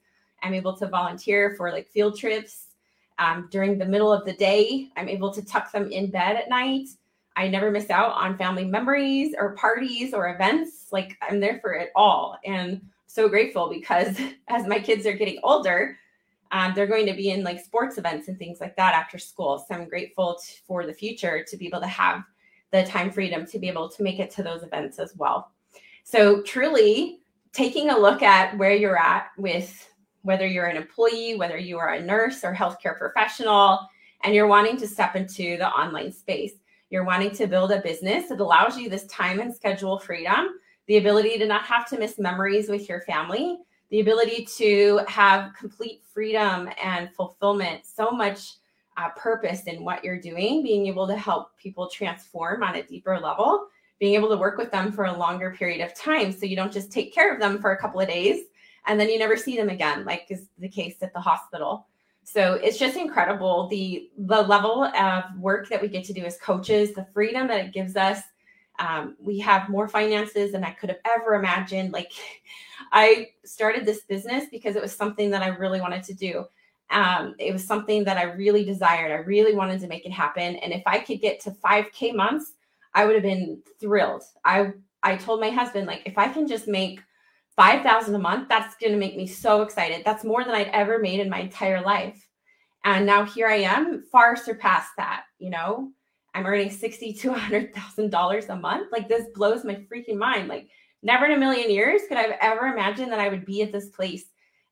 I'm 0.42 0.54
able 0.54 0.76
to 0.78 0.88
volunteer 0.88 1.56
for 1.58 1.72
like 1.72 1.90
field 1.90 2.18
trips 2.18 2.68
um, 3.20 3.48
during 3.52 3.78
the 3.78 3.86
middle 3.86 4.12
of 4.12 4.26
the 4.26 4.34
day. 4.34 4.90
I'm 4.98 5.10
able 5.10 5.32
to 5.34 5.46
tuck 5.46 5.72
them 5.72 5.92
in 5.92 6.10
bed 6.10 6.36
at 6.36 6.50
night. 6.50 6.90
I 7.36 7.48
never 7.48 7.72
miss 7.72 7.90
out 7.90 8.12
on 8.12 8.38
family 8.38 8.66
memories 8.66 9.36
or 9.38 9.56
parties 9.56 10.14
or 10.14 10.34
events. 10.34 10.88
Like 10.92 11.18
I'm 11.22 11.40
there 11.40 11.60
for 11.62 11.74
it 11.74 11.92
all. 11.96 12.38
And 12.46 12.82
so 13.08 13.30
grateful 13.30 13.70
because 13.70 14.20
as 14.48 14.68
my 14.68 14.80
kids 14.80 15.06
are 15.06 15.14
getting 15.14 15.40
older, 15.44 15.98
um, 16.52 16.74
they're 16.76 16.88
going 16.88 17.06
to 17.06 17.14
be 17.14 17.30
in 17.30 17.44
like 17.44 17.64
sports 17.64 17.98
events 17.98 18.28
and 18.28 18.38
things 18.38 18.60
like 18.60 18.76
that 18.76 18.94
after 18.94 19.18
school. 19.18 19.64
So 19.66 19.76
I'm 19.76 19.88
grateful 19.88 20.40
t- 20.44 20.58
for 20.66 20.86
the 20.86 20.94
future 20.94 21.44
to 21.44 21.58
be 21.58 21.68
able 21.68 21.80
to 21.80 21.88
have 21.88 22.24
the 22.72 22.84
time 22.84 23.12
freedom 23.12 23.46
to 23.46 23.60
be 23.60 23.70
able 23.70 23.90
to 23.90 24.04
make 24.04 24.20
it 24.20 24.32
to 24.32 24.44
those 24.44 24.64
events 24.64 25.00
as 25.00 25.16
well. 25.16 25.52
So 26.04 26.42
truly 26.42 27.20
taking 27.54 27.90
a 27.90 27.98
look 27.98 28.22
at 28.22 28.58
where 28.58 28.76
you're 28.76 28.98
at 28.98 29.28
with 29.38 29.90
whether 30.24 30.46
you're 30.46 30.66
an 30.66 30.78
employee, 30.78 31.36
whether 31.36 31.58
you 31.58 31.78
are 31.78 31.94
a 31.94 32.02
nurse 32.02 32.44
or 32.44 32.54
healthcare 32.54 32.98
professional, 32.98 33.80
and 34.24 34.36
you're 34.36 34.48
wanting 34.48 34.78
to 34.78 34.88
step 34.88 35.16
into 35.16 35.58
the 35.58 35.68
online 35.68 36.12
space. 36.12 36.54
You're 36.90 37.06
wanting 37.06 37.32
to 37.32 37.48
build 37.48 37.72
a 37.72 37.82
business 37.82 38.30
that 38.30 38.40
allows 38.40 38.78
you 38.78 38.90
this 38.90 39.06
time 39.08 39.40
and 39.40 39.54
schedule 39.54 39.98
freedom, 39.98 40.60
the 40.88 40.98
ability 40.98 41.38
to 41.40 41.48
not 41.48 41.64
have 41.64 41.88
to 41.90 41.98
miss 41.98 42.20
memories 42.20 42.70
with 42.70 42.90
your 42.90 43.02
family, 43.02 43.60
the 43.90 44.02
ability 44.02 44.48
to 44.58 45.02
have 45.08 45.54
complete 45.58 46.02
freedom 46.14 46.70
and 46.82 47.14
fulfillment, 47.14 47.86
so 47.86 48.12
much 48.12 48.54
uh, 48.98 49.10
purpose 49.16 49.64
in 49.64 49.84
what 49.84 50.04
you're 50.04 50.20
doing, 50.20 50.64
being 50.64 50.88
able 50.88 51.08
to 51.08 51.16
help 51.16 51.58
people 51.58 51.88
transform 51.88 52.62
on 52.62 52.76
a 52.76 52.84
deeper 52.84 53.20
level, 53.20 53.68
being 54.00 54.16
able 54.16 54.30
to 54.30 54.38
work 54.38 54.58
with 54.58 54.72
them 54.72 54.92
for 54.92 55.06
a 55.06 55.18
longer 55.18 55.56
period 55.58 55.82
of 55.82 55.94
time. 55.94 56.32
So 56.32 56.46
you 56.46 56.56
don't 56.56 56.74
just 56.74 56.92
take 56.92 57.14
care 57.14 57.34
of 57.34 57.40
them 57.40 57.60
for 57.60 57.72
a 57.72 57.78
couple 57.78 58.02
of 58.02 58.08
days 58.08 58.46
and 58.88 59.00
then 59.00 59.10
you 59.10 59.20
never 59.20 59.38
see 59.38 59.56
them 59.56 59.70
again, 59.70 60.06
like 60.06 60.26
is 60.30 60.48
the 60.58 60.70
case 60.70 60.96
at 61.02 61.14
the 61.14 61.20
hospital. 61.20 61.88
So 62.24 62.54
it's 62.54 62.78
just 62.78 62.98
incredible 62.98 63.68
the 63.68 64.10
the 64.18 64.42
level 64.42 64.84
of 64.84 65.24
work 65.38 65.70
that 65.70 65.82
we 65.82 65.88
get 65.88 66.04
to 66.06 66.14
do 66.14 66.24
as 66.24 66.38
coaches, 66.38 66.94
the 66.94 67.08
freedom 67.14 67.48
that 67.48 67.66
it 67.66 67.74
gives 67.74 67.96
us. 67.96 68.22
Um, 68.80 69.16
we 69.20 69.38
have 69.40 69.70
more 69.70 69.88
finances 69.88 70.54
than 70.54 70.64
I 70.64 70.72
could 70.72 70.90
have 70.90 71.00
ever 71.06 71.36
imagined. 71.36 71.92
Like 71.92 72.12
I 72.92 73.30
started 73.46 73.86
this 73.86 74.02
business 74.02 74.46
because 74.52 74.76
it 74.76 74.82
was 74.82 74.96
something 74.96 75.30
that 75.32 75.42
I 75.42 75.48
really 75.48 75.82
wanted 75.82 76.04
to 76.04 76.14
do. 76.14 76.46
Um, 76.90 77.36
it 77.40 77.54
was 77.54 77.66
something 77.66 78.04
that 78.04 78.18
I 78.18 78.24
really 78.24 78.66
desired. 78.66 79.12
I 79.12 79.24
really 79.24 79.56
wanted 79.56 79.80
to 79.82 79.88
make 79.88 80.06
it 80.06 80.12
happen. 80.12 80.58
And 80.58 80.74
if 80.74 80.84
I 80.86 81.00
could 81.00 81.22
get 81.22 81.40
to 81.42 81.52
5K 81.52 82.14
months, 82.14 82.54
I 82.94 83.06
would 83.06 83.16
have 83.16 83.24
been 83.24 83.62
thrilled. 83.80 84.24
I 84.44 84.74
I 85.04 85.16
told 85.16 85.40
my 85.40 85.50
husband, 85.50 85.88
like, 85.88 86.04
if 86.06 86.18
I 86.18 86.28
can 86.28 86.48
just 86.48 86.68
make 86.68 87.02
5000 87.62 88.16
a 88.16 88.18
month 88.18 88.50
that's 88.50 88.76
going 88.78 88.92
to 88.92 88.98
make 88.98 89.16
me 89.16 89.28
so 89.28 89.62
excited. 89.62 90.02
That's 90.04 90.24
more 90.24 90.44
than 90.44 90.56
i'd 90.56 90.70
ever 90.70 90.98
made 90.98 91.20
in 91.20 91.30
my 91.30 91.42
entire 91.42 91.80
life. 91.80 92.28
And 92.84 93.06
now 93.06 93.24
here 93.24 93.48
i 93.48 93.58
am 93.58 94.04
far 94.12 94.36
surpassed 94.36 94.94
that 94.98 95.26
you 95.38 95.52
know? 95.52 95.92
I'm 96.34 96.48
earning 96.48 96.72
60 96.72 97.14
to 97.14 97.30
100000 97.30 98.10
dollars 98.10 98.50
a 98.50 98.56
month. 98.56 98.92
Like 98.92 99.08
this 99.08 99.28
blows 99.36 99.64
my 99.64 99.76
freaking 99.76 100.18
mind. 100.18 100.48
Like 100.48 100.70
never 101.04 101.26
in 101.26 101.34
a 101.34 101.38
million 101.38 101.70
years 101.70 102.02
could 102.08 102.18
i've 102.18 102.36
ever 102.42 102.66
imagined 102.66 103.12
that 103.12 103.20
i 103.20 103.30
would 103.30 103.46
be 103.46 103.62
at 103.62 103.72
this 103.72 103.90
place. 103.90 104.26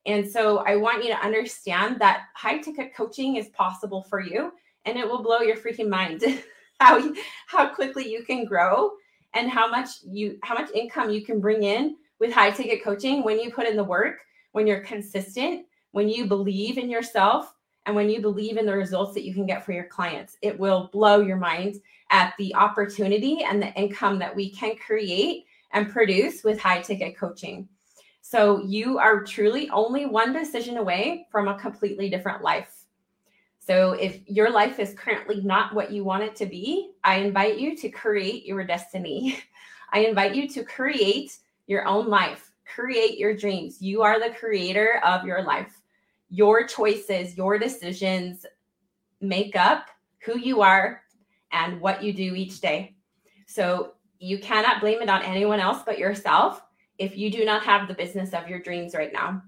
And 0.07 0.27
so 0.27 0.57
i 0.65 0.75
want 0.75 1.03
you 1.03 1.11
to 1.11 1.23
understand 1.23 2.01
that 2.01 2.23
high 2.35 2.57
ticket 2.57 2.95
coaching 2.95 3.35
is 3.35 3.49
possible 3.49 4.01
for 4.09 4.19
you 4.19 4.51
and 4.85 4.97
it 4.97 5.07
will 5.07 5.21
blow 5.21 5.41
your 5.41 5.57
freaking 5.57 5.89
mind 5.89 6.23
how 6.79 7.13
how 7.45 7.67
quickly 7.67 8.11
you 8.11 8.23
can 8.23 8.45
grow 8.45 8.89
and 9.35 9.47
how 9.47 9.69
much 9.69 9.89
you 10.03 10.39
how 10.41 10.55
much 10.55 10.71
income 10.71 11.11
you 11.11 11.23
can 11.23 11.39
bring 11.39 11.61
in 11.61 11.95
with 12.19 12.33
high 12.33 12.51
ticket 12.51 12.83
coaching 12.83 13.23
when 13.23 13.39
you 13.39 13.51
put 13.51 13.67
in 13.67 13.75
the 13.75 13.83
work, 13.83 14.19
when 14.51 14.67
you're 14.67 14.81
consistent, 14.81 15.65
when 15.91 16.09
you 16.09 16.25
believe 16.25 16.77
in 16.77 16.89
yourself, 16.89 17.53
and 17.85 17.95
when 17.95 18.09
you 18.09 18.21
believe 18.21 18.57
in 18.57 18.65
the 18.65 18.75
results 18.75 19.13
that 19.15 19.23
you 19.23 19.33
can 19.33 19.45
get 19.45 19.65
for 19.65 19.71
your 19.71 19.85
clients. 19.85 20.37
It 20.41 20.57
will 20.59 20.89
blow 20.93 21.21
your 21.21 21.37
mind. 21.37 21.81
at 22.11 22.33
the 22.39 22.55
opportunity 22.55 23.43
and 23.43 23.61
the 23.61 23.71
income 23.75 24.17
that 24.17 24.35
we 24.35 24.49
can 24.49 24.75
create 24.77 25.45
and 25.73 25.91
produce 25.91 26.43
with 26.43 26.59
high 26.59 26.81
ticket 26.81 27.15
coaching. 27.15 27.69
So 28.21 28.63
you 28.63 28.97
are 28.97 29.23
truly 29.23 29.69
only 29.69 30.07
one 30.07 30.33
decision 30.33 30.77
away 30.77 31.27
from 31.31 31.47
a 31.47 31.59
completely 31.59 32.09
different 32.09 32.41
life. 32.41 32.85
So 33.59 33.91
if 33.91 34.21
your 34.25 34.49
life 34.49 34.79
is 34.79 34.95
currently 34.95 35.41
not 35.41 35.75
what 35.75 35.91
you 35.91 36.03
want 36.03 36.23
it 36.23 36.35
to 36.37 36.47
be, 36.47 36.93
I 37.03 37.17
invite 37.17 37.59
you 37.59 37.77
to 37.77 37.89
create 37.89 38.45
your 38.45 38.63
destiny. 38.63 39.39
I 39.91 39.99
invite 39.99 40.33
you 40.33 40.47
to 40.49 40.63
create 40.63 41.37
your 41.69 41.87
own 41.87 42.07
life, 42.07 42.51
create 42.65 43.19
your 43.19 43.35
dreams. 43.35 43.79
You 43.79 44.01
are 44.01 44.19
the 44.19 44.33
creator 44.35 44.99
of 45.05 45.23
your 45.23 45.43
life. 45.43 45.79
Your 46.31 46.65
choices, 46.65 47.37
your 47.37 47.59
decisions 47.59 48.45
make 49.21 49.55
up 49.55 49.87
who 50.25 50.39
you 50.39 50.61
are 50.61 51.03
and 51.51 51.79
what 51.79 52.03
you 52.03 52.11
do 52.11 52.33
each 52.33 52.59
day. 52.59 52.95
So 53.45 53.93
you 54.17 54.39
cannot 54.39 54.81
blame 54.81 55.01
it 55.01 55.09
on 55.09 55.21
anyone 55.21 55.59
else 55.59 55.83
but 55.85 55.99
yourself 55.99 56.63
if 56.97 57.15
you 57.15 57.29
do 57.29 57.45
not 57.45 57.63
have 57.63 57.87
the 57.87 57.93
business 57.93 58.33
of 58.33 58.49
your 58.49 58.59
dreams 58.59 58.95
right 58.95 59.13
now. 59.13 59.41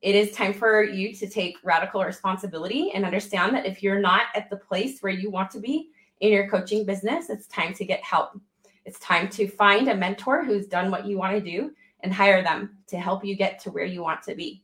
It 0.00 0.14
is 0.14 0.32
time 0.32 0.54
for 0.54 0.82
you 0.82 1.12
to 1.16 1.28
take 1.28 1.58
radical 1.62 2.02
responsibility 2.02 2.92
and 2.92 3.04
understand 3.04 3.54
that 3.54 3.66
if 3.66 3.82
you're 3.82 4.00
not 4.00 4.26
at 4.34 4.48
the 4.48 4.56
place 4.56 5.00
where 5.00 5.12
you 5.12 5.30
want 5.30 5.50
to 5.50 5.60
be 5.60 5.90
in 6.20 6.32
your 6.32 6.48
coaching 6.48 6.86
business, 6.86 7.28
it's 7.28 7.46
time 7.46 7.74
to 7.74 7.84
get 7.84 8.02
help. 8.02 8.40
It's 8.88 8.98
time 9.00 9.28
to 9.32 9.46
find 9.46 9.88
a 9.88 9.94
mentor 9.94 10.42
who's 10.42 10.66
done 10.66 10.90
what 10.90 11.04
you 11.04 11.18
want 11.18 11.34
to 11.34 11.42
do 11.42 11.72
and 12.00 12.10
hire 12.10 12.42
them 12.42 12.78
to 12.86 12.98
help 12.98 13.22
you 13.22 13.36
get 13.36 13.58
to 13.60 13.70
where 13.70 13.84
you 13.84 14.02
want 14.02 14.22
to 14.22 14.34
be. 14.34 14.62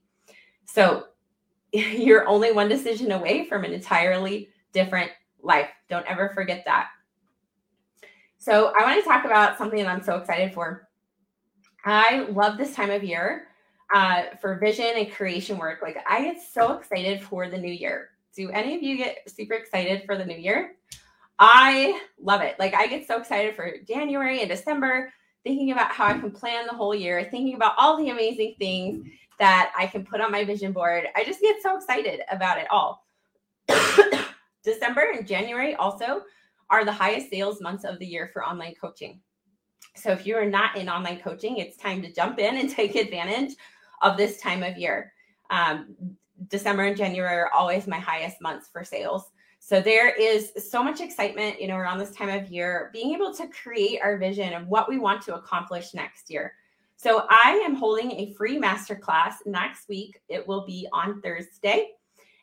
So 0.65 1.09
you're 1.73 2.27
only 2.27 2.51
one 2.51 2.71
decision 2.71 3.13
away 3.13 3.45
from 3.45 3.65
an 3.65 3.75
entirely 3.75 4.49
different 4.73 5.11
life. 5.43 5.69
Don't 5.91 6.07
ever 6.07 6.31
forget 6.31 6.65
that. 6.65 6.89
So 8.39 8.73
I 8.75 8.85
want 8.85 9.05
to 9.05 9.07
talk 9.07 9.27
about 9.27 9.59
something 9.59 9.79
that 9.79 9.89
I'm 9.89 10.03
so 10.03 10.17
excited 10.17 10.55
for. 10.55 10.89
I 11.85 12.21
love 12.31 12.57
this 12.57 12.75
time 12.75 12.91
of 12.91 13.05
year 13.05 13.49
uh, 13.93 14.23
for 14.41 14.57
vision 14.57 14.91
and 14.97 15.13
creation 15.13 15.59
work. 15.59 15.83
Like 15.83 15.99
I 16.09 16.25
get 16.25 16.41
so 16.41 16.73
excited 16.73 17.21
for 17.21 17.51
the 17.51 17.59
new 17.59 17.71
year. 17.71 18.09
Do 18.35 18.49
any 18.53 18.75
of 18.75 18.83
you 18.83 18.97
get 18.97 19.19
super 19.31 19.53
excited 19.53 20.05
for 20.07 20.17
the 20.17 20.25
new 20.25 20.39
year? 20.39 20.77
I 21.39 22.01
love 22.21 22.43
it. 22.43 22.57
Like 22.59 22.75
I 22.75 22.87
get 22.87 23.07
so 23.07 23.19
excited 23.19 23.57
for 23.57 23.75
January 23.87 24.41
and 24.41 24.49
December, 24.49 25.13
thinking 25.43 25.73
about 25.73 25.93
how 25.93 26.07
I 26.07 26.19
can 26.19 26.31
plan 26.31 26.67
the 26.67 26.75
whole 26.75 26.95
year, 26.95 27.27
thinking 27.31 27.55
about 27.55 27.75
all 27.79 27.97
the 27.97 28.11
amazing 28.11 28.55
things 28.59 29.07
that 29.39 29.73
I 29.77 29.87
can 29.87 30.05
put 30.05 30.21
on 30.21 30.31
my 30.31 30.45
vision 30.45 30.73
board. 30.73 31.07
I 31.17 31.25
just 31.25 31.41
get 31.41 31.63
so 31.63 31.77
excited 31.77 32.21
about 32.31 32.59
it 32.59 32.67
all. 32.71 33.05
December 34.65 35.13
and 35.15 35.27
January 35.27 35.75
also 35.75 36.23
are 36.71 36.85
the 36.85 36.93
highest 36.93 37.31
sales 37.31 37.61
months 37.61 37.85
of 37.85 37.99
the 37.99 38.07
year 38.07 38.31
for 38.33 38.45
online 38.45 38.75
coaching. 38.81 39.21
So 39.97 40.11
if 40.11 40.27
you 40.27 40.37
are 40.37 40.47
not 40.47 40.77
in 40.77 40.89
online 40.89 41.21
coaching, 41.21 41.59
it's 41.59 41.77
time 41.77 42.03
to 42.03 42.13
jump 42.13 42.39
in 42.39 42.57
and 42.57 42.71
take 42.75 42.95
advantage 42.95 43.57
of 44.03 44.17
this 44.17 44.41
time 44.41 44.63
of 44.63 44.77
year. 44.77 45.13
Um, 45.51 45.97
December 46.49 46.85
and 46.85 46.97
January 46.97 47.37
are 47.37 47.53
always 47.53 47.87
my 47.87 47.99
highest 47.99 48.41
months 48.41 48.69
for 48.73 48.85
sales. 48.85 49.31
So 49.67 49.81
there 49.81 50.11
is 50.11 50.53
so 50.71 50.85
much 50.85 51.01
excitement, 51.01 51.59
you 51.59 51.69
know, 51.69 51.77
around 51.77 51.97
this 51.97 52.11
time 52.11 52.29
of 52.29 52.51
year, 52.51 52.91
being 52.93 53.15
able 53.15 53.33
to 53.33 53.49
create 53.49 53.99
our 54.03 54.19
vision 54.19 54.53
of 54.53 54.69
what 54.69 54.91
we 54.91 54.99
want 54.99 55.23
to 55.23 55.37
accomplish 55.37 55.95
next 55.95 56.29
year. 56.29 56.53
So 56.97 57.25
I 57.31 57.63
am 57.65 57.75
holding 57.75 58.11
a 58.11 58.35
free 58.35 58.59
masterclass 58.59 59.37
next 59.47 59.89
week. 59.89 60.21
It 60.29 60.47
will 60.47 60.67
be 60.67 60.87
on 60.93 61.23
Thursday, 61.23 61.93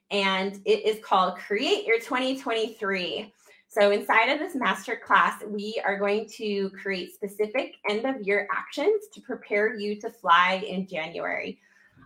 and 0.10 0.60
it 0.66 0.84
is 0.84 0.98
called 1.06 1.38
Create 1.38 1.86
Your 1.86 2.00
2023. 2.00 3.32
So 3.68 3.92
inside 3.92 4.30
of 4.30 4.40
this 4.40 4.56
masterclass, 4.56 5.48
we 5.48 5.80
are 5.86 6.00
going 6.00 6.28
to 6.38 6.72
create 6.72 7.14
specific 7.14 7.76
end 7.88 8.04
of 8.04 8.20
year 8.24 8.48
actions 8.52 9.04
to 9.14 9.22
prepare 9.22 9.76
you 9.76 10.02
to 10.02 10.10
fly 10.10 10.64
in 10.68 10.88
January. 10.88 11.60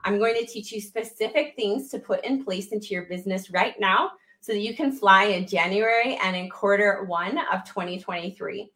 I'm 0.03 0.19
going 0.19 0.35
to 0.35 0.45
teach 0.45 0.73
you 0.73 0.81
specific 0.81 1.55
things 1.55 1.89
to 1.91 1.99
put 1.99 2.25
in 2.25 2.43
place 2.43 2.73
into 2.73 2.87
your 2.87 3.03
business 3.03 3.49
right 3.49 3.79
now 3.79 4.11
so 4.45 4.53
that 4.53 4.59
you 4.59 4.75
can 4.75 4.91
fly 4.91 5.23
in 5.23 5.47
January 5.47 6.19
and 6.21 6.35
in 6.35 6.51
quarter 6.51 7.03
one 7.05 7.39
of 7.51 7.63
2023. 7.65 8.69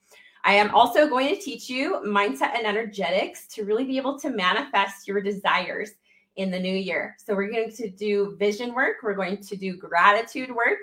I 0.44 0.54
am 0.54 0.74
also 0.74 1.08
going 1.08 1.28
to 1.28 1.40
teach 1.40 1.70
you 1.70 2.02
mindset 2.04 2.56
and 2.56 2.66
energetics 2.66 3.46
to 3.50 3.66
really 3.66 3.84
be 3.84 3.98
able 3.98 4.18
to 4.20 4.32
manifest 4.32 5.08
your 5.08 5.22
desires 5.22 5.92
in 6.38 6.50
the 6.50 6.60
new 6.60 6.74
year. 6.74 7.16
So, 7.24 7.36
we're 7.36 7.52
going 7.52 7.72
to 7.74 7.90
do 7.92 8.36
vision 8.40 8.74
work, 8.74 8.98
we're 9.04 9.14
going 9.14 9.38
to 9.44 9.56
do 9.56 9.78
gratitude 9.78 10.50
work, 10.50 10.80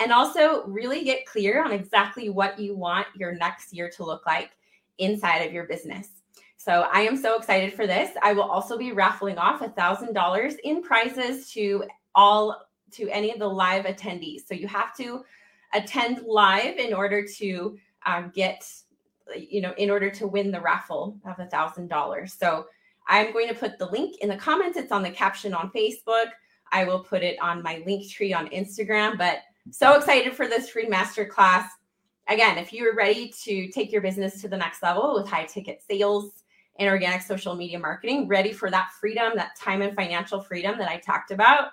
and 0.00 0.10
also 0.10 0.64
really 0.66 1.04
get 1.04 1.26
clear 1.26 1.62
on 1.62 1.70
exactly 1.70 2.28
what 2.28 2.58
you 2.58 2.76
want 2.76 3.06
your 3.14 3.36
next 3.36 3.72
year 3.72 3.88
to 3.90 4.04
look 4.04 4.26
like 4.26 4.50
inside 4.98 5.46
of 5.46 5.52
your 5.52 5.64
business. 5.68 6.08
So, 6.56 6.88
I 6.92 7.02
am 7.02 7.16
so 7.16 7.38
excited 7.38 7.72
for 7.72 7.86
this. 7.86 8.10
I 8.20 8.32
will 8.32 8.50
also 8.50 8.76
be 8.76 8.90
raffling 8.90 9.38
off 9.38 9.62
a 9.62 9.68
$1,000 9.68 10.56
in 10.64 10.82
prizes 10.82 11.52
to 11.52 11.84
all 12.16 12.64
to 12.94 13.08
any 13.10 13.32
of 13.32 13.38
the 13.38 13.48
live 13.48 13.84
attendees. 13.84 14.46
So 14.46 14.54
you 14.54 14.68
have 14.68 14.96
to 14.96 15.24
attend 15.72 16.22
live 16.26 16.78
in 16.78 16.94
order 16.94 17.26
to 17.26 17.78
um, 18.06 18.32
get, 18.34 18.66
you 19.36 19.60
know, 19.60 19.74
in 19.76 19.90
order 19.90 20.10
to 20.10 20.26
win 20.26 20.50
the 20.50 20.60
raffle 20.60 21.18
of 21.26 21.38
a 21.38 21.46
thousand 21.46 21.88
dollars. 21.88 22.34
So 22.34 22.66
I'm 23.08 23.32
going 23.32 23.48
to 23.48 23.54
put 23.54 23.78
the 23.78 23.86
link 23.86 24.18
in 24.20 24.28
the 24.28 24.36
comments. 24.36 24.78
It's 24.78 24.92
on 24.92 25.02
the 25.02 25.10
caption 25.10 25.52
on 25.54 25.70
Facebook. 25.70 26.26
I 26.72 26.84
will 26.84 27.00
put 27.00 27.22
it 27.22 27.38
on 27.40 27.62
my 27.62 27.82
link 27.86 28.10
tree 28.10 28.32
on 28.32 28.48
Instagram. 28.48 29.18
But 29.18 29.40
so 29.70 29.94
excited 29.94 30.34
for 30.34 30.46
this 30.46 30.70
free 30.70 30.86
masterclass. 30.86 31.66
Again, 32.28 32.56
if 32.56 32.72
you 32.72 32.88
are 32.88 32.94
ready 32.94 33.32
to 33.42 33.68
take 33.68 33.92
your 33.92 34.00
business 34.00 34.40
to 34.40 34.48
the 34.48 34.56
next 34.56 34.82
level 34.82 35.14
with 35.14 35.28
high 35.28 35.44
ticket 35.44 35.82
sales 35.86 36.44
and 36.78 36.88
organic 36.88 37.22
social 37.22 37.54
media 37.54 37.78
marketing, 37.78 38.26
ready 38.26 38.52
for 38.52 38.70
that 38.70 38.90
freedom, 38.98 39.32
that 39.36 39.56
time 39.58 39.82
and 39.82 39.94
financial 39.94 40.40
freedom 40.40 40.78
that 40.78 40.88
I 40.88 40.96
talked 40.98 41.30
about 41.30 41.68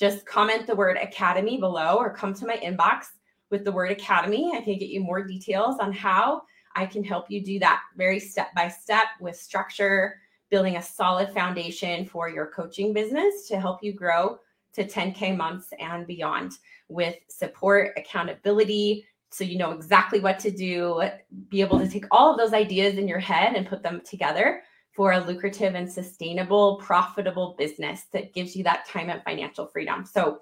just 0.00 0.24
comment 0.24 0.66
the 0.66 0.74
word 0.74 0.96
academy 0.96 1.58
below 1.58 1.96
or 1.98 2.12
come 2.12 2.32
to 2.32 2.46
my 2.46 2.56
inbox 2.56 3.08
with 3.50 3.64
the 3.64 3.72
word 3.72 3.90
academy. 3.90 4.50
I 4.54 4.62
can 4.62 4.78
get 4.78 4.88
you 4.88 5.00
more 5.00 5.22
details 5.22 5.78
on 5.78 5.92
how 5.92 6.42
I 6.74 6.86
can 6.86 7.04
help 7.04 7.30
you 7.30 7.44
do 7.44 7.58
that 7.58 7.82
very 7.96 8.18
step 8.18 8.48
by 8.54 8.68
step 8.68 9.08
with 9.20 9.36
structure, 9.36 10.16
building 10.48 10.76
a 10.76 10.82
solid 10.82 11.30
foundation 11.34 12.06
for 12.06 12.30
your 12.30 12.46
coaching 12.46 12.94
business 12.94 13.46
to 13.48 13.60
help 13.60 13.82
you 13.82 13.92
grow 13.92 14.38
to 14.72 14.86
10K 14.86 15.36
months 15.36 15.68
and 15.78 16.06
beyond 16.06 16.52
with 16.88 17.16
support, 17.28 17.92
accountability, 17.96 19.04
so 19.32 19.44
you 19.44 19.58
know 19.58 19.72
exactly 19.72 20.20
what 20.20 20.38
to 20.40 20.50
do, 20.50 21.02
be 21.48 21.60
able 21.60 21.78
to 21.78 21.88
take 21.88 22.06
all 22.10 22.32
of 22.32 22.38
those 22.38 22.52
ideas 22.52 22.98
in 22.98 23.06
your 23.06 23.18
head 23.18 23.54
and 23.54 23.68
put 23.68 23.82
them 23.82 24.00
together 24.04 24.62
for 25.00 25.12
a 25.12 25.24
lucrative 25.24 25.74
and 25.74 25.90
sustainable, 25.90 26.76
profitable 26.76 27.54
business 27.56 28.02
that 28.12 28.34
gives 28.34 28.54
you 28.54 28.62
that 28.62 28.86
time 28.86 29.08
and 29.08 29.22
financial 29.22 29.66
freedom. 29.66 30.04
So 30.04 30.40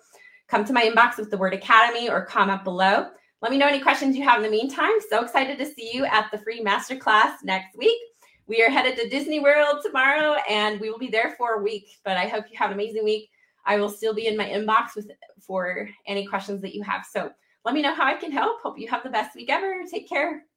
come 0.49 0.65
to 0.65 0.73
my 0.73 0.83
inbox 0.83 1.17
with 1.17 1.31
the 1.31 1.38
word 1.38 1.55
academy 1.55 2.11
or 2.11 2.25
comment 2.25 2.65
below. 2.65 3.07
Let 3.41 3.53
me 3.53 3.57
know 3.57 3.69
any 3.69 3.79
questions 3.79 4.17
you 4.17 4.25
have 4.25 4.38
in 4.38 4.43
the 4.43 4.50
meantime. 4.50 4.95
So 5.09 5.23
excited 5.23 5.59
to 5.59 5.65
see 5.65 5.93
you 5.95 6.07
at 6.07 6.29
the 6.33 6.38
free 6.38 6.61
masterclass 6.61 7.35
next 7.45 7.77
week. 7.77 7.97
We 8.49 8.61
are 8.65 8.69
headed 8.69 8.97
to 8.97 9.09
Disney 9.09 9.38
World 9.38 9.77
tomorrow 9.81 10.35
and 10.50 10.81
we 10.81 10.91
will 10.91 10.99
be 10.99 11.07
there 11.07 11.37
for 11.38 11.53
a 11.53 11.62
week, 11.62 11.87
but 12.05 12.17
I 12.17 12.27
hope 12.27 12.47
you 12.50 12.59
have 12.59 12.71
an 12.71 12.75
amazing 12.75 13.05
week. 13.05 13.31
I 13.65 13.77
will 13.77 13.88
still 13.88 14.12
be 14.12 14.27
in 14.27 14.37
my 14.37 14.47
inbox 14.47 14.97
with 14.97 15.09
for 15.41 15.88
any 16.09 16.27
questions 16.27 16.62
that 16.62 16.75
you 16.75 16.83
have. 16.83 17.07
So 17.09 17.31
let 17.65 17.77
me 17.77 17.83
know 17.83 17.95
how 17.95 18.07
I 18.07 18.15
can 18.15 18.33
help. 18.33 18.61
Hope 18.61 18.77
you 18.77 18.88
have 18.88 19.05
the 19.05 19.09
best 19.09 19.37
week 19.37 19.50
ever. 19.50 19.85
Take 19.88 20.09
care. 20.09 20.48